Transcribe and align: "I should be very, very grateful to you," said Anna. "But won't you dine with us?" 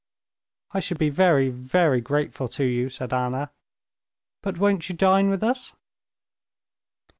"I 0.71 0.79
should 0.79 0.97
be 0.97 1.11
very, 1.11 1.49
very 1.49 2.01
grateful 2.01 2.47
to 2.47 2.63
you," 2.63 2.89
said 2.89 3.13
Anna. 3.13 3.51
"But 4.41 4.57
won't 4.57 4.89
you 4.89 4.95
dine 4.95 5.29
with 5.29 5.43
us?" 5.43 5.75